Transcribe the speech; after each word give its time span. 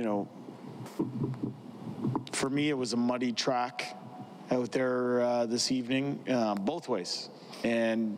you 0.00 0.06
know, 0.06 0.28
for 2.32 2.48
me, 2.48 2.70
it 2.70 2.74
was 2.74 2.94
a 2.94 2.96
muddy 2.96 3.32
track 3.32 3.98
out 4.50 4.72
there 4.72 5.20
uh, 5.20 5.44
this 5.44 5.70
evening, 5.70 6.18
uh, 6.26 6.54
both 6.54 6.88
ways. 6.88 7.28
And 7.64 8.16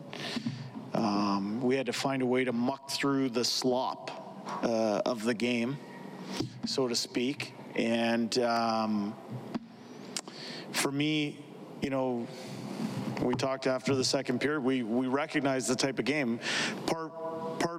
um, 0.93 1.59
we 1.59 1.75
had 1.75 1.87
to 1.87 1.91
find 1.91 2.21
a 2.21 2.25
way 2.25 2.45
to 2.45 2.53
muck 2.53 2.89
through 2.89 3.31
the 3.31 3.43
slop 3.43 4.63
uh, 4.63 5.01
of 5.05 5.25
the 5.25 5.33
game, 5.33 5.77
so 6.65 6.87
to 6.87 6.95
speak. 6.95 7.53
And 7.75 8.39
um, 8.39 9.13
for 10.71 10.89
me, 10.89 11.37
you 11.81 11.89
know, 11.89 12.25
we 13.21 13.33
talked 13.33 13.67
after 13.67 13.93
the 13.93 14.05
second 14.05 14.39
period. 14.39 14.63
We 14.63 14.83
we 14.83 15.07
recognized 15.07 15.67
the 15.67 15.75
type 15.75 15.99
of 15.99 16.05
game, 16.05 16.39
part 16.85 17.11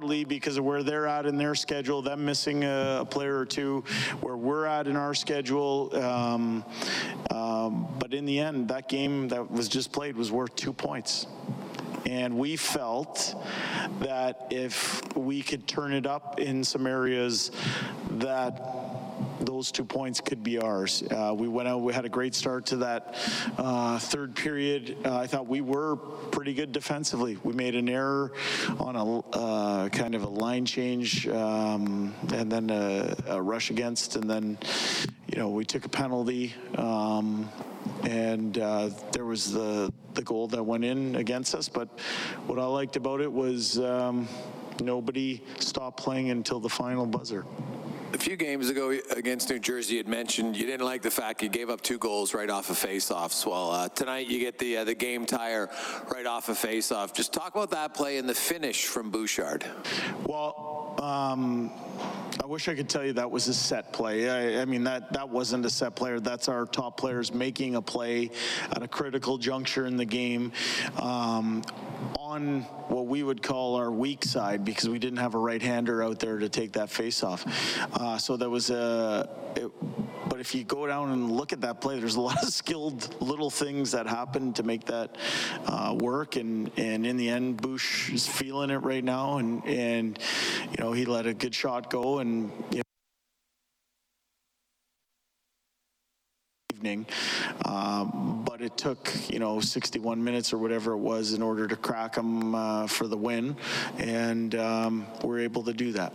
partly 0.05 0.23
because 0.23 0.57
of 0.57 0.63
where 0.63 0.83
they're 0.83 1.07
at 1.07 1.25
in 1.25 1.35
their 1.35 1.55
schedule, 1.55 1.99
them 1.99 2.23
missing 2.23 2.63
a, 2.63 2.99
a 3.01 3.05
player 3.05 3.39
or 3.39 3.45
two, 3.45 3.83
where 4.21 4.37
we're 4.37 4.67
at 4.67 4.85
in 4.85 4.95
our 4.95 5.15
schedule. 5.15 5.89
Um, 5.95 6.63
um, 7.31 7.87
but 7.97 8.13
in 8.13 8.25
the 8.25 8.39
end, 8.39 8.67
that 8.67 8.87
game 8.87 9.29
that 9.29 9.49
was 9.49 9.67
just 9.67 9.91
played 9.91 10.15
was 10.15 10.31
worth 10.31 10.55
two 10.55 10.73
points. 10.73 11.25
And 12.05 12.37
we 12.37 12.55
felt 12.55 13.33
that 14.01 14.45
if 14.51 15.01
we 15.17 15.41
could 15.41 15.67
turn 15.67 15.91
it 15.91 16.05
up 16.05 16.39
in 16.39 16.63
some 16.63 16.85
areas, 16.85 17.49
that 18.11 18.94
those 19.45 19.71
two 19.71 19.85
points 19.85 20.19
could 20.19 20.43
be 20.43 20.57
ours. 20.57 21.03
Uh, 21.09 21.33
we 21.37 21.47
went 21.47 21.67
out, 21.67 21.81
we 21.81 21.93
had 21.93 22.05
a 22.05 22.09
great 22.09 22.35
start 22.35 22.65
to 22.67 22.77
that 22.77 23.15
uh, 23.57 23.99
third 23.99 24.35
period. 24.35 24.97
Uh, 25.05 25.17
I 25.17 25.27
thought 25.27 25.47
we 25.47 25.61
were 25.61 25.95
pretty 25.95 26.53
good 26.53 26.71
defensively. 26.71 27.37
We 27.43 27.53
made 27.53 27.75
an 27.75 27.89
error 27.89 28.31
on 28.79 28.95
a 28.95 29.19
uh, 29.19 29.89
kind 29.89 30.15
of 30.15 30.23
a 30.23 30.29
line 30.29 30.65
change 30.65 31.27
um, 31.27 32.13
and 32.33 32.51
then 32.51 32.69
a, 32.69 33.15
a, 33.27 33.41
rush 33.41 33.69
against, 33.69 34.15
and 34.15 34.29
then, 34.29 34.57
you 35.27 35.37
know, 35.37 35.49
we 35.49 35.65
took 35.65 35.85
a 35.85 35.89
penalty. 35.89 36.53
Um, 36.77 37.49
and 38.03 38.57
uh, 38.57 38.89
there 39.11 39.25
was 39.25 39.51
the, 39.51 39.91
the 40.13 40.21
goal 40.21 40.47
that 40.47 40.63
went 40.63 40.83
in 40.83 41.15
against 41.15 41.55
us. 41.55 41.69
But 41.69 41.87
what 42.47 42.59
I 42.59 42.65
liked 42.65 42.95
about 42.95 43.21
it 43.21 43.31
was 43.31 43.79
um, 43.79 44.27
nobody 44.81 45.41
stopped 45.59 45.97
playing 45.97 46.29
until 46.29 46.59
the 46.59 46.69
final 46.69 47.05
buzzer. 47.05 47.45
A 48.15 48.17
few 48.17 48.37
games 48.37 48.69
ago 48.69 48.97
against 49.11 49.49
New 49.49 49.59
Jersey, 49.59 49.95
you 49.95 49.99
had 49.99 50.07
mentioned 50.07 50.55
you 50.55 50.65
didn't 50.65 50.85
like 50.85 51.01
the 51.01 51.11
fact 51.11 51.43
you 51.43 51.49
gave 51.49 51.69
up 51.69 51.81
two 51.81 51.97
goals 51.97 52.33
right 52.33 52.49
off 52.49 52.69
of 52.69 52.77
faceoffs. 52.77 53.45
Well, 53.45 53.71
uh, 53.71 53.89
tonight 53.89 54.27
you 54.27 54.39
get 54.39 54.57
the 54.57 54.77
uh, 54.77 54.83
the 54.85 54.95
game 54.95 55.25
tire 55.25 55.69
right 56.09 56.25
off 56.25 56.47
of 56.47 56.57
faceoff. 56.57 57.13
Just 57.13 57.33
talk 57.33 57.53
about 57.53 57.71
that 57.71 57.93
play 57.93 58.17
and 58.17 58.27
the 58.27 58.33
finish 58.33 58.85
from 58.85 59.11
Bouchard. 59.11 59.65
Well, 60.25 60.97
um, 61.03 61.71
I 62.41 62.47
wish 62.47 62.67
I 62.67 62.75
could 62.75 62.87
tell 62.87 63.03
you 63.03 63.11
that 63.13 63.29
was 63.29 63.47
a 63.47 63.53
set 63.53 63.91
play. 63.91 64.29
I, 64.29 64.61
I, 64.61 64.65
mean, 64.65 64.83
that, 64.83 65.11
that 65.13 65.27
wasn't 65.27 65.65
a 65.65 65.69
set 65.69 65.95
player. 65.95 66.19
That's 66.19 66.47
our 66.47 66.65
top 66.65 66.95
players 66.95 67.33
making 67.33 67.75
a 67.75 67.81
play 67.81 68.31
at 68.71 68.83
a 68.83 68.87
critical 68.87 69.37
juncture 69.37 69.87
in 69.87 69.97
the 69.97 70.05
game. 70.05 70.53
Um, 70.99 71.63
on 72.35 72.61
what 72.89 73.07
we 73.07 73.23
would 73.23 73.41
call 73.41 73.75
our 73.75 73.89
weak 73.89 74.25
side 74.25 74.65
because 74.65 74.89
we 74.89 74.99
didn't 74.99 75.19
have 75.19 75.35
a 75.35 75.37
right-hander 75.37 76.03
out 76.03 76.19
there 76.19 76.37
to 76.37 76.49
take 76.49 76.73
that 76.73 76.89
face 76.89 77.23
off. 77.23 77.45
Uh, 77.93 78.17
so 78.17 78.35
there 78.35 78.49
was 78.49 78.69
a, 78.69 79.29
it, 79.55 79.71
but 80.27 80.41
if 80.41 80.53
you 80.53 80.65
go 80.65 80.85
down 80.85 81.11
and 81.11 81.31
look 81.31 81.53
at 81.53 81.61
that 81.61 81.79
play, 81.79 81.97
there's 81.97 82.17
a 82.17 82.21
lot 82.21 82.43
of 82.43 82.49
skilled 82.53 83.21
little 83.21 83.49
things 83.49 83.91
that 83.91 84.05
happen 84.05 84.51
to 84.51 84.63
make 84.63 84.85
that 84.85 85.15
uh, 85.65 85.95
work. 85.97 86.35
And, 86.35 86.69
and 86.75 87.07
in 87.07 87.15
the 87.15 87.29
end, 87.29 87.61
Bouch 87.61 88.11
is 88.13 88.27
feeling 88.27 88.69
it 88.69 88.79
right 88.79 89.03
now. 89.03 89.37
And, 89.37 89.65
and, 89.65 90.19
you 90.71 90.77
know, 90.83 90.91
he 90.91 91.05
let 91.05 91.27
a 91.27 91.33
good 91.33 91.55
shot 91.55 91.89
go 91.89 92.19
and, 92.19 92.51
you 92.69 92.84
Um, 97.65 98.43
but 98.45 98.61
it 98.61 98.77
took, 98.77 99.11
you 99.27 99.39
know, 99.39 99.59
61 99.59 100.23
minutes 100.23 100.53
or 100.53 100.57
whatever 100.57 100.93
it 100.93 100.97
was 100.97 101.33
in 101.33 101.41
order 101.41 101.67
to 101.67 101.75
crack 101.75 102.15
them 102.15 102.55
uh, 102.55 102.87
for 102.87 103.07
the 103.07 103.17
win. 103.17 103.55
And 103.97 104.55
um, 104.55 105.07
we're 105.23 105.39
able 105.39 105.63
to 105.63 105.73
do 105.73 105.91
that. 105.93 106.13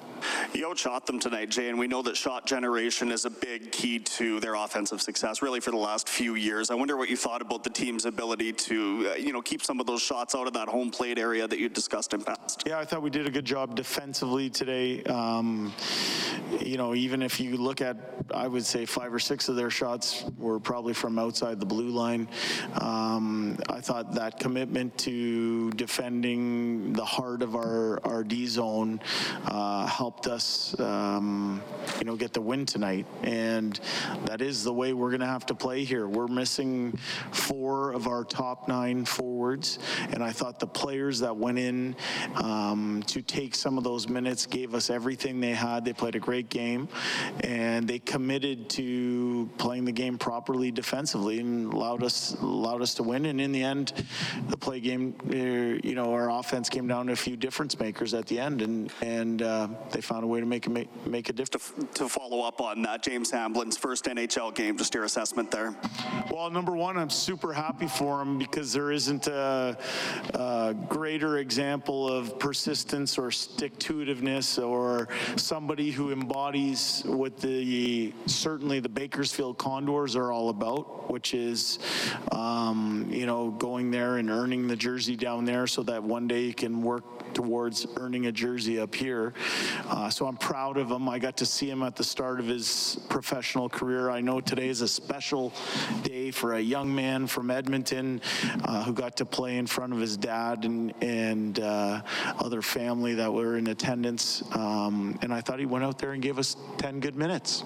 You 0.55 0.71
shot 0.77 1.05
them 1.05 1.19
tonight, 1.19 1.51
Jay, 1.51 1.69
and 1.69 1.79
we 1.79 1.87
know 1.87 2.01
that 2.01 2.17
shot 2.17 2.47
generation 2.47 3.13
is 3.13 3.25
a 3.25 3.31
big 3.31 3.71
key 3.71 3.99
to 3.99 4.41
their 4.41 4.55
offensive 4.55 5.03
success, 5.03 5.43
really 5.43 5.61
for 5.61 5.71
the 5.71 5.77
last 5.77 6.09
few 6.09 6.37
years. 6.37 6.71
I 6.71 6.75
wonder 6.75 6.97
what 6.97 7.09
you 7.09 7.17
thought 7.17 7.43
about 7.43 7.65
the 7.65 7.71
team's 7.71 8.05
ability 8.05 8.53
to, 8.53 9.11
uh, 9.13 9.17
you 9.17 9.33
know, 9.33 9.43
keep 9.43 9.63
some 9.63 9.81
of 9.81 9.87
those 9.87 10.01
shots 10.01 10.35
out 10.35 10.47
of 10.47 10.53
that 10.55 10.69
home 10.69 10.91
plate 10.91 11.19
area 11.19 11.47
that 11.47 11.59
you 11.59 11.69
discussed 11.69 12.15
in 12.15 12.23
past. 12.23 12.63
Yeah, 12.67 12.79
I 12.79 12.85
thought 12.85 13.03
we 13.03 13.11
did 13.11 13.27
a 13.27 13.31
good 13.31 13.45
job 13.45 13.75
defensively 13.75 14.49
today. 14.49 15.03
Um, 15.05 15.73
you 16.61 16.77
know, 16.77 16.95
even 16.95 17.23
if 17.23 17.39
you 17.39 17.57
look 17.57 17.81
at, 17.81 17.97
I 18.33 18.49
would 18.49 18.65
say 18.65 18.87
five 18.87 19.13
or 19.13 19.19
six 19.19 19.49
of 19.49 19.57
their 19.57 19.71
shots 19.71 20.25
were 20.39 20.61
probably 20.61 20.95
from 20.95 21.19
outside 21.19 21.61
the 21.61 21.67
blue 21.67 21.91
line. 21.91 22.29
Um, 22.81 23.59
I 23.69 23.81
thought 23.81 24.15
that 24.15 24.39
commitment 24.39 24.97
to 24.99 25.71
defending 25.73 26.93
the 26.93 27.05
heart 27.05 27.43
of 27.43 27.55
our, 27.55 28.01
our 28.05 28.25
D 28.25 28.47
zone 28.47 29.01
uh, 29.47 29.87
helped 29.87 30.10
us, 30.27 30.79
um, 30.81 31.63
you 31.99 32.05
know, 32.05 32.17
get 32.17 32.33
the 32.33 32.41
win 32.41 32.67
tonight. 32.67 33.07
And 33.23 33.79
that 34.25 34.41
is 34.41 34.65
the 34.65 34.73
way 34.73 34.93
we're 34.93 35.11
going 35.11 35.21
to 35.21 35.27
have 35.27 35.47
to 35.47 35.55
play 35.55 35.85
here. 35.85 36.09
We're 36.09 36.29
missing 36.29 36.99
four 37.33 37.93
of 37.93 38.07
our 38.07 38.25
top 38.25 38.69
nine 38.69 39.05
forwards. 39.05 39.79
And 40.11 40.23
I 40.23 40.33
thought 40.33 40.59
the 40.59 40.67
players 40.67 41.21
that 41.21 41.37
went 41.37 41.59
in 41.59 41.97
um, 42.37 43.03
to 43.07 43.23
take 43.23 43.55
some 43.55 43.79
of 43.79 43.85
those 43.85 44.09
minutes 44.09 44.47
gave 44.47 44.75
us 44.75 44.91
everything 44.91 45.41
they 45.41 45.53
had. 45.53 45.85
They 45.85 45.93
played 45.93 46.15
a 46.15 46.21
great 46.21 46.49
game 46.49 46.89
and 47.43 47.87
they 47.87 47.99
committed 47.99 48.69
to 48.71 49.49
playing 49.59 49.85
the 49.85 49.93
game 49.93 50.19
properly 50.19 50.71
defensively 50.71 51.41
and 51.41 51.73
allowed 51.73 52.03
us 52.03 52.35
allowed 52.41 52.83
us 52.83 52.95
to 52.95 53.03
win. 53.03 53.27
And 53.27 53.41
in 53.41 53.53
the 53.53 53.63
end, 53.63 53.93
the 54.49 54.57
play 54.57 54.81
game, 54.81 55.15
uh, 55.29 55.87
you 55.87 55.95
know, 55.95 56.13
our 56.13 56.31
offense 56.31 56.69
came 56.69 56.87
down 56.87 57.07
to 57.07 57.13
a 57.13 57.17
few 57.17 57.37
difference 57.37 57.79
makers 57.79 58.15
at 58.15 58.27
the 58.27 58.39
end, 58.39 58.63
and 58.63 58.93
and 59.03 59.43
uh, 59.43 59.69
they 59.91 60.00
found 60.01 60.25
a 60.25 60.27
way 60.27 60.41
to 60.41 60.47
make 60.47 60.67
a 60.67 60.71
make, 60.71 61.07
make 61.07 61.29
a 61.29 61.33
difference. 61.33 61.73
To, 61.73 61.87
to 62.05 62.09
follow 62.09 62.43
up 62.43 62.61
on 62.61 62.83
that, 62.83 63.03
James 63.03 63.31
Hamblin's 63.31 63.77
first 63.77 64.05
NHL 64.05 64.55
game, 64.55 64.77
just 64.77 64.95
your 64.95 65.05
assessment 65.05 65.51
there. 65.51 65.75
Well, 66.31 66.51
number 66.51 66.77
one, 66.77 66.97
I'm 66.97 67.11
super 67.11 67.53
happy 67.53 67.89
for 67.89 68.21
him 68.21 68.39
because 68.39 68.73
there 68.73 68.93
isn't 68.93 69.27
a, 69.27 69.77
a 70.35 70.75
greater 70.89 71.39
example 71.39 72.09
of 72.09 72.39
persistence 72.39 73.19
or 73.19 73.31
stick-to-itiveness 73.31 74.65
or 74.65 75.09
somebody 75.37 75.91
who 75.91 76.13
embodies 76.13 77.03
what 77.07 77.39
the 77.39 78.13
certainly 78.27 78.81
the 78.81 78.89
Bakersfield 78.89 79.59
Condors 79.59 80.17
are 80.17 80.33
all 80.33 80.49
about, 80.51 81.11
which 81.11 81.35
is, 81.35 81.79
um, 82.33 83.07
you 83.11 83.27
know, 83.27 83.51
going 83.51 83.91
there 83.91 84.17
and 84.17 84.31
earning 84.31 84.69
the 84.69 84.77
jersey 84.77 85.17
down 85.17 85.45
there 85.45 85.67
so 85.67 85.83
that 85.83 86.03
one 86.03 86.29
day 86.29 86.45
you 86.45 86.55
can 86.55 86.83
work 86.83 87.05
towards 87.35 87.87
earning 87.97 88.27
a 88.27 88.33
jersey 88.33 88.79
up 88.79 88.95
here. 88.95 89.33
Uh, 89.89 90.11
so 90.11 90.27
I'm 90.27 90.37
proud 90.37 90.77
of 90.77 90.91
him. 90.91 91.09
I 91.09 91.19
got 91.19 91.37
to 91.39 91.47
see 91.47 91.69
him 91.69 91.83
at 91.83 91.97
the 91.97 92.05
start 92.05 92.41
of 92.41 92.47
his 92.47 92.99
professional 93.09 93.69
career. 93.69 94.11
I 94.11 94.21
know 94.21 94.41
today 94.41 94.69
is 94.69 94.81
a 94.81 94.89
special 94.89 95.53
day 96.03 96.31
for 96.31 96.55
a 96.55 96.61
young 96.61 96.95
man 96.95 97.27
from 97.27 97.51
Edmonton 97.51 98.21
uh, 98.65 98.85
who 98.85 98.93
got 98.93 99.17
to 99.19 99.25
play 99.25 99.59
in 99.59 99.67
front 99.67 99.93
of 99.93 100.01
his 100.01 100.17
dad 100.17 100.65
and, 100.65 100.93
and 101.03 101.61
uh, 101.61 102.03
other 102.39 102.63
family 102.63 103.15
that 103.15 103.33
were 103.33 103.57
in 103.57 103.69
attendance. 103.69 104.43
Um, 104.53 105.19
and 105.23 105.33
I 105.33 105.41
thought 105.41 105.59
he 105.59 105.67
went 105.67 105.85
out 105.85 105.99
there 105.99 106.13
and 106.13 106.23
gave 106.23 106.39
us 106.39 106.57
10 106.79 107.01
good 107.01 107.17
minutes. 107.17 107.65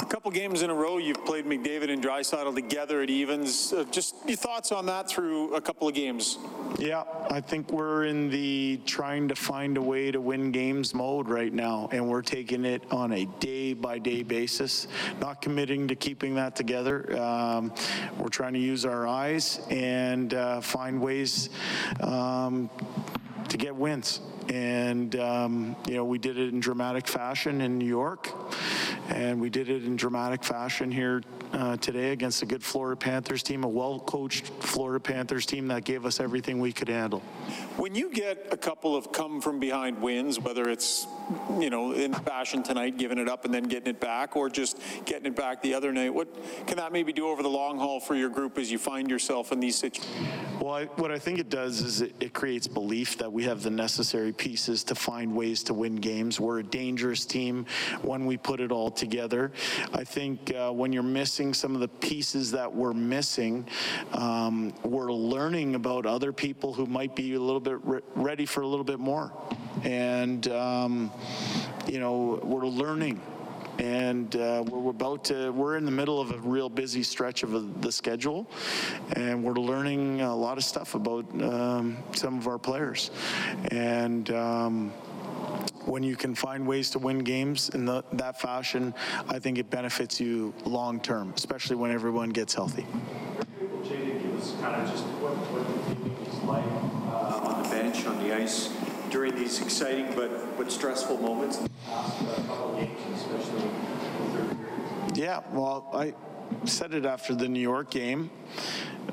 A 0.00 0.06
couple 0.06 0.30
games 0.30 0.62
in 0.62 0.70
a 0.70 0.74
row, 0.74 0.96
you've 0.96 1.24
played 1.24 1.44
McDavid 1.44 1.90
and 1.90 2.02
Draisaitl 2.02 2.54
together 2.54 3.02
at 3.02 3.10
evens. 3.10 3.72
Uh, 3.72 3.84
just 3.90 4.14
your 4.26 4.36
thoughts 4.36 4.72
on 4.72 4.86
that 4.86 5.08
through 5.08 5.54
a 5.54 5.60
couple 5.60 5.86
of 5.86 5.94
games? 5.94 6.38
Yeah, 6.78 7.04
I 7.30 7.40
think 7.40 7.70
we're 7.70 8.04
in 8.06 8.30
the 8.30 8.80
trying 8.86 9.28
to 9.28 9.36
find 9.36 9.76
a 9.76 9.82
way 9.82 10.10
to 10.10 10.20
win 10.20 10.50
games 10.50 10.94
mode 10.94 11.28
right 11.28 11.52
now, 11.52 11.88
and 11.92 12.08
we're 12.08 12.22
taking 12.22 12.64
it 12.64 12.82
on 12.90 13.12
a 13.12 13.26
day 13.40 13.74
by 13.74 13.98
day 13.98 14.22
basis, 14.22 14.88
not 15.20 15.42
committing 15.42 15.88
to 15.88 15.94
keeping 15.94 16.34
that 16.36 16.56
together. 16.56 17.20
Um, 17.20 17.72
we're 18.18 18.28
trying 18.28 18.54
to 18.54 18.58
use 18.58 18.84
our 18.84 19.06
eyes 19.06 19.60
and 19.70 20.34
uh, 20.34 20.60
find 20.60 21.00
ways 21.00 21.50
um, 22.00 22.70
to 23.48 23.56
get 23.56 23.76
wins. 23.76 24.20
And, 24.48 25.14
um, 25.16 25.76
you 25.86 25.94
know, 25.94 26.04
we 26.04 26.18
did 26.18 26.36
it 26.38 26.52
in 26.52 26.60
dramatic 26.60 27.06
fashion 27.06 27.60
in 27.60 27.78
New 27.78 27.86
York 27.86 28.28
and 29.22 29.40
we 29.40 29.50
did 29.50 29.68
it 29.68 29.84
in 29.84 29.96
dramatic 29.96 30.42
fashion 30.42 30.90
here 30.90 31.22
uh, 31.52 31.76
today 31.76 32.10
against 32.10 32.42
a 32.42 32.46
good 32.46 32.62
Florida 32.62 32.96
Panthers 32.96 33.42
team, 33.42 33.62
a 33.62 33.68
well-coached 33.68 34.46
Florida 34.60 34.98
Panthers 34.98 35.46
team 35.46 35.68
that 35.68 35.84
gave 35.84 36.04
us 36.04 36.18
everything 36.18 36.60
we 36.60 36.72
could 36.72 36.88
handle. 36.88 37.20
When 37.76 37.94
you 37.94 38.10
get 38.10 38.48
a 38.50 38.56
couple 38.56 38.96
of 38.96 39.12
come 39.12 39.40
from 39.40 39.60
behind 39.60 40.00
wins, 40.02 40.40
whether 40.40 40.68
it's, 40.68 41.06
you 41.58 41.70
know, 41.70 41.92
in 41.92 42.12
fashion 42.12 42.62
tonight, 42.62 42.98
giving 42.98 43.18
it 43.18 43.28
up 43.28 43.44
and 43.44 43.54
then 43.54 43.64
getting 43.64 43.88
it 43.88 44.00
back, 44.00 44.36
or 44.36 44.48
just 44.50 44.78
getting 45.04 45.26
it 45.26 45.36
back 45.36 45.62
the 45.62 45.74
other 45.74 45.92
night, 45.92 46.12
what 46.12 46.28
can 46.66 46.78
that 46.78 46.92
maybe 46.92 47.12
do 47.12 47.28
over 47.28 47.42
the 47.42 47.48
long 47.48 47.78
haul 47.78 48.00
for 48.00 48.14
your 48.14 48.28
group 48.28 48.58
as 48.58 48.72
you 48.72 48.78
find 48.78 49.08
yourself 49.08 49.52
in 49.52 49.60
these 49.60 49.76
situations? 49.76 50.16
Well, 50.60 50.74
I, 50.74 50.84
what 50.84 51.10
I 51.10 51.18
think 51.18 51.38
it 51.38 51.48
does 51.48 51.80
is 51.80 52.02
it, 52.02 52.14
it 52.20 52.32
creates 52.32 52.68
belief 52.68 53.18
that 53.18 53.32
we 53.32 53.44
have 53.44 53.62
the 53.62 53.70
necessary 53.70 54.32
pieces 54.32 54.84
to 54.84 54.94
find 54.94 55.34
ways 55.34 55.62
to 55.64 55.74
win 55.74 55.96
games. 55.96 56.38
We're 56.38 56.60
a 56.60 56.62
dangerous 56.64 57.24
team 57.24 57.66
when 58.02 58.26
we 58.26 58.36
put 58.36 58.60
it 58.60 58.70
all 58.70 58.90
together. 58.90 59.11
I 59.92 60.04
think 60.04 60.52
uh, 60.54 60.70
when 60.70 60.92
you're 60.92 61.02
missing 61.02 61.54
some 61.54 61.74
of 61.74 61.80
the 61.80 61.88
pieces 61.88 62.50
that 62.52 62.72
we're 62.72 62.92
missing, 62.92 63.68
um, 64.12 64.72
we're 64.82 65.12
learning 65.12 65.74
about 65.74 66.06
other 66.06 66.32
people 66.32 66.72
who 66.72 66.86
might 66.86 67.14
be 67.14 67.34
a 67.34 67.40
little 67.40 67.60
bit 67.60 67.78
re- 67.84 68.00
ready 68.14 68.46
for 68.46 68.62
a 68.62 68.66
little 68.66 68.84
bit 68.84 68.98
more. 68.98 69.32
And, 69.84 70.46
um, 70.48 71.10
you 71.86 72.00
know, 72.00 72.40
we're 72.42 72.66
learning. 72.66 73.20
And 73.78 74.36
uh, 74.36 74.62
we're 74.66 74.90
about 74.90 75.24
to 75.24 75.50
we're 75.50 75.76
in 75.76 75.84
the 75.84 75.90
middle 75.90 76.20
of 76.20 76.30
a 76.30 76.38
real 76.38 76.68
busy 76.68 77.02
stretch 77.02 77.42
of 77.42 77.80
the 77.80 77.90
schedule. 77.90 78.46
And 79.16 79.42
we're 79.42 79.54
learning 79.54 80.20
a 80.20 80.36
lot 80.36 80.58
of 80.58 80.64
stuff 80.64 80.94
about 80.94 81.24
um, 81.42 81.96
some 82.14 82.38
of 82.38 82.46
our 82.46 82.58
players. 82.58 83.10
And 83.70 84.30
um, 84.30 84.92
when 85.86 86.02
you 86.02 86.16
can 86.16 86.34
find 86.34 86.66
ways 86.66 86.90
to 86.90 86.98
win 86.98 87.18
games 87.20 87.68
in 87.70 87.84
the, 87.84 88.04
that 88.12 88.40
fashion, 88.40 88.94
I 89.28 89.38
think 89.38 89.58
it 89.58 89.70
benefits 89.70 90.20
you 90.20 90.54
long 90.64 91.00
term, 91.00 91.32
especially 91.36 91.76
when 91.76 91.90
everyone 91.90 92.30
gets 92.30 92.54
healthy. 92.54 92.86
Give 93.82 94.34
us 94.38 94.54
kind 94.60 94.80
of 94.80 94.90
just 94.90 95.04
what, 95.20 95.34
what 95.36 95.66
the 95.66 95.94
feeling 95.94 96.26
is 96.26 96.42
like 96.44 96.64
uh, 97.12 97.48
on 97.48 97.62
the 97.62 97.68
bench, 97.68 98.06
on 98.06 98.18
the 98.22 98.34
ice, 98.34 98.70
during 99.10 99.34
these 99.34 99.60
exciting 99.60 100.14
but, 100.14 100.56
but 100.56 100.70
stressful 100.72 101.18
moments 101.18 101.58
in 101.58 101.64
the 101.64 101.70
past 101.86 102.22
uh, 102.22 102.34
couple 102.46 102.72
of 102.72 102.78
games, 102.78 103.00
especially 103.14 103.60
the 103.60 104.30
third 104.32 104.50
period. 104.58 105.16
Yeah, 105.16 105.40
well, 105.52 105.90
I 105.92 106.14
said 106.64 106.94
it 106.94 107.04
after 107.04 107.34
the 107.34 107.48
New 107.48 107.60
York 107.60 107.90
game 107.90 108.30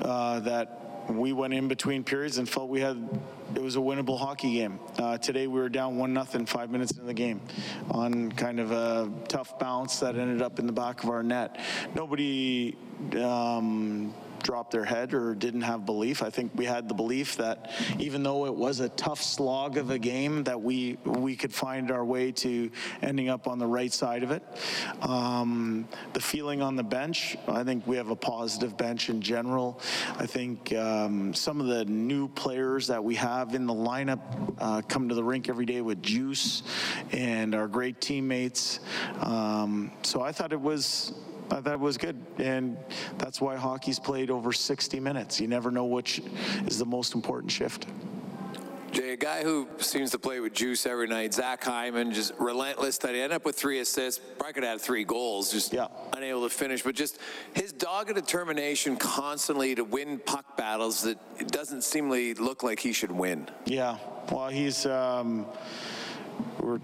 uh, 0.02 0.40
that 0.40 0.89
we 1.18 1.32
went 1.32 1.54
in 1.54 1.68
between 1.68 2.04
periods 2.04 2.38
and 2.38 2.48
felt 2.48 2.68
we 2.68 2.80
had 2.80 3.08
it 3.54 3.62
was 3.62 3.76
a 3.76 3.80
winnable 3.80 4.18
hockey 4.18 4.54
game. 4.54 4.78
Uh, 4.98 5.18
today 5.18 5.46
we 5.46 5.60
were 5.60 5.68
down 5.68 5.96
one 5.96 6.12
nothing 6.12 6.46
five 6.46 6.70
minutes 6.70 6.92
into 6.92 7.04
the 7.04 7.14
game 7.14 7.40
on 7.90 8.30
kind 8.32 8.60
of 8.60 8.70
a 8.70 9.10
tough 9.28 9.58
bounce 9.58 9.98
that 10.00 10.16
ended 10.16 10.40
up 10.40 10.58
in 10.58 10.66
the 10.66 10.72
back 10.72 11.02
of 11.02 11.10
our 11.10 11.22
net. 11.22 11.58
Nobody. 11.94 12.76
Um, 13.20 14.14
dropped 14.42 14.70
their 14.70 14.84
head 14.84 15.14
or 15.14 15.34
didn't 15.34 15.62
have 15.62 15.86
belief. 15.86 16.22
I 16.22 16.30
think 16.30 16.52
we 16.54 16.64
had 16.64 16.88
the 16.88 16.94
belief 16.94 17.36
that 17.36 17.70
even 17.98 18.22
though 18.22 18.46
it 18.46 18.54
was 18.54 18.80
a 18.80 18.88
tough 18.90 19.22
slog 19.22 19.76
of 19.76 19.90
a 19.90 19.98
game, 19.98 20.44
that 20.44 20.60
we 20.60 20.98
we 21.04 21.36
could 21.36 21.52
find 21.52 21.90
our 21.90 22.04
way 22.04 22.32
to 22.32 22.70
ending 23.02 23.28
up 23.28 23.46
on 23.46 23.58
the 23.58 23.66
right 23.66 23.92
side 23.92 24.22
of 24.22 24.30
it. 24.30 24.42
Um, 25.02 25.88
the 26.12 26.20
feeling 26.20 26.62
on 26.62 26.76
the 26.76 26.82
bench, 26.82 27.36
I 27.48 27.64
think 27.64 27.86
we 27.86 27.96
have 27.96 28.10
a 28.10 28.16
positive 28.16 28.76
bench 28.76 29.10
in 29.10 29.20
general. 29.20 29.80
I 30.18 30.26
think 30.26 30.72
um, 30.74 31.34
some 31.34 31.60
of 31.60 31.66
the 31.66 31.84
new 31.84 32.28
players 32.28 32.86
that 32.86 33.02
we 33.02 33.14
have 33.16 33.54
in 33.54 33.66
the 33.66 33.74
lineup 33.74 34.54
uh, 34.58 34.82
come 34.82 35.08
to 35.08 35.14
the 35.14 35.24
rink 35.24 35.48
every 35.48 35.66
day 35.66 35.80
with 35.80 36.02
juice 36.02 36.62
and 37.12 37.54
are 37.54 37.68
great 37.68 38.00
teammates. 38.00 38.80
Um, 39.20 39.90
so 40.02 40.22
I 40.22 40.32
thought 40.32 40.52
it 40.52 40.60
was 40.60 41.12
I 41.50 41.60
thought 41.60 41.72
it 41.74 41.80
was 41.80 41.98
good. 41.98 42.16
And 42.38 42.76
that's 43.18 43.40
why 43.40 43.56
hockey's 43.56 43.98
played 43.98 44.30
over 44.30 44.52
60 44.52 45.00
minutes. 45.00 45.40
You 45.40 45.48
never 45.48 45.70
know 45.70 45.86
which 45.86 46.22
is 46.66 46.78
the 46.78 46.86
most 46.86 47.14
important 47.14 47.50
shift. 47.52 47.86
Jay, 48.92 49.12
a 49.12 49.16
guy 49.16 49.44
who 49.44 49.68
seems 49.78 50.10
to 50.10 50.18
play 50.18 50.40
with 50.40 50.52
juice 50.52 50.84
every 50.84 51.06
night, 51.06 51.32
Zach 51.32 51.62
Hyman, 51.62 52.12
just 52.12 52.32
relentless. 52.40 52.98
That 52.98 53.14
he 53.14 53.20
ended 53.20 53.36
up 53.36 53.44
with 53.44 53.54
three 53.54 53.78
assists. 53.78 54.20
Probably 54.36 54.52
could 54.54 54.64
have 54.64 54.72
had 54.72 54.80
three 54.80 55.04
goals, 55.04 55.52
just 55.52 55.72
Yeah. 55.72 55.86
unable 56.12 56.42
to 56.42 56.50
finish. 56.52 56.82
But 56.82 56.96
just 56.96 57.18
his 57.54 57.72
dogged 57.72 58.14
determination 58.16 58.96
constantly 58.96 59.76
to 59.76 59.84
win 59.84 60.18
puck 60.18 60.56
battles 60.56 61.02
that 61.02 61.18
it 61.38 61.52
doesn't 61.52 61.84
seemly 61.84 62.34
look 62.34 62.64
like 62.64 62.80
he 62.80 62.92
should 62.92 63.12
win. 63.12 63.48
Yeah. 63.64 63.96
Well, 64.32 64.48
he's, 64.48 64.86
um, 64.86 65.46
we're 66.58 66.80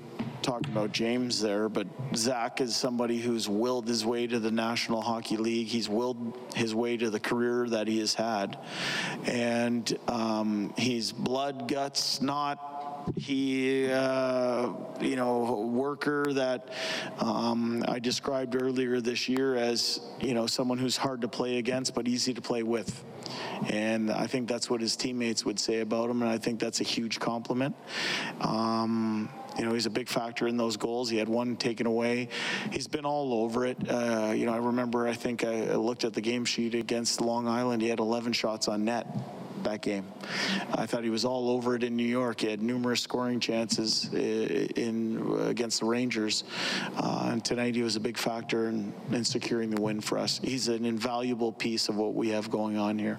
talking 0.47 0.71
about 0.71 0.93
James 0.93 1.41
there, 1.41 1.69
but 1.69 1.89
Zach 2.15 2.61
is 2.61 2.77
somebody 2.77 3.21
who's 3.21 3.49
willed 3.49 3.89
his 3.89 4.07
way 4.07 4.29
to 4.29 4.39
the 4.39 4.53
National 4.53 5.01
Hockey 5.01 5.37
League. 5.37 5.67
He's 5.67 5.89
willed 5.89 6.39
his 6.55 6.73
way 6.73 6.97
to 6.97 7.11
the 7.11 7.19
career 7.19 7.69
that 7.71 7.89
he 7.89 7.99
has 7.99 8.15
had. 8.15 8.57
And 9.25 9.99
um, 10.07 10.73
he's 10.79 11.11
blood, 11.11 11.67
guts, 11.67 12.23
not 12.23 12.76
he, 13.15 13.91
uh, 13.91 14.71
you 15.01 15.17
know, 15.17 15.69
worker 15.73 16.25
that 16.33 16.71
um, 17.19 17.85
I 17.87 17.99
described 17.99 18.61
earlier 18.61 19.01
this 19.01 19.29
year 19.29 19.55
as, 19.57 20.01
you 20.21 20.35
know, 20.35 20.47
someone 20.47 20.79
who's 20.79 20.97
hard 20.97 21.21
to 21.21 21.29
play 21.29 21.59
against 21.59 21.95
but 21.95 22.09
easy 22.09 22.35
to 22.35 22.41
play 22.41 22.63
with. 22.63 23.05
And 23.69 24.11
I 24.11 24.27
think 24.27 24.49
that's 24.49 24.69
what 24.69 24.81
his 24.81 24.97
teammates 24.97 25.45
would 25.45 25.59
say 25.59 25.81
about 25.81 26.11
him, 26.11 26.23
and 26.23 26.31
I 26.31 26.39
think 26.39 26.61
that's 26.61 26.81
a 26.81 26.85
huge 26.85 27.19
compliment. 27.19 27.75
Um, 28.41 29.29
you 29.59 29.65
know, 29.65 29.73
he's 29.73 29.87
a 29.87 29.91
big 29.91 30.09
factor 30.09 30.47
in 30.47 30.57
those 30.57 30.77
goals. 30.77 31.09
He 31.09 31.17
had 31.17 31.29
one 31.29 31.57
taken 31.57 31.87
away. 31.87 32.29
He's 32.71 32.87
been 32.87 33.07
all 33.07 33.33
over 33.33 33.65
it. 33.65 33.79
Uh, 33.89 34.33
you 34.37 34.45
know, 34.47 34.53
I 34.53 34.59
remember, 34.59 35.09
I 35.09 35.15
think 35.15 35.45
I 35.45 35.75
looked 35.75 36.05
at 36.05 36.13
the 36.13 36.21
game 36.21 36.45
sheet 36.45 36.75
against 36.75 37.21
Long 37.21 37.49
Island. 37.49 37.81
He 37.81 37.89
had 37.89 37.99
11 37.99 38.35
shots 38.35 38.69
on 38.69 38.85
net 38.85 39.07
that 39.67 39.83
game. 39.83 40.07
I 40.75 40.87
thought 40.87 41.05
he 41.05 41.11
was 41.11 41.25
all 41.25 41.51
over 41.51 41.75
it 41.75 41.83
in 41.83 41.97
New 41.97 42.05
York. 42.05 42.41
He 42.41 42.49
had 42.49 42.63
numerous 42.63 43.03
scoring 43.03 43.41
chances 43.41 44.13
in 44.15 45.39
against 45.47 45.81
the 45.81 45.87
Rangers, 45.87 46.45
uh, 46.97 47.31
and 47.33 47.45
tonight 47.45 47.75
he 47.75 47.83
was 47.83 47.97
a 47.97 48.01
big 48.01 48.17
factor 48.17 48.69
in, 48.69 48.93
in 49.13 49.25
securing 49.25 49.71
the 49.71 49.81
win 49.81 50.01
for 50.01 50.19
us. 50.19 50.41
He's 50.43 50.69
an 50.69 50.85
invaluable 50.85 51.53
piece 51.53 51.89
of 51.89 51.97
what 51.97 52.15
we 52.15 52.29
have 52.31 52.51
going 52.51 52.77
on 52.77 52.99
here. 52.99 53.19